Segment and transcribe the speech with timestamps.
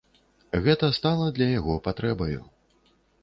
[0.67, 2.41] Гэта стала для яго патрэбаю.